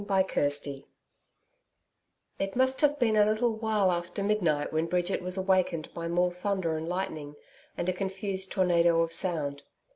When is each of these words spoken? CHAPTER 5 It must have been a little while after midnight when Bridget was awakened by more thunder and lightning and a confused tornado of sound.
CHAPTER 0.09 0.49
5 0.49 0.81
It 2.39 2.55
must 2.55 2.81
have 2.81 2.97
been 2.97 3.15
a 3.15 3.23
little 3.23 3.55
while 3.55 3.91
after 3.91 4.23
midnight 4.23 4.73
when 4.73 4.87
Bridget 4.87 5.21
was 5.21 5.37
awakened 5.37 5.93
by 5.93 6.07
more 6.07 6.31
thunder 6.31 6.75
and 6.75 6.89
lightning 6.89 7.35
and 7.77 7.87
a 7.87 7.93
confused 7.93 8.51
tornado 8.51 9.03
of 9.03 9.13
sound. 9.13 9.61